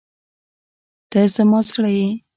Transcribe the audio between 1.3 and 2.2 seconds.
زما زړه یې.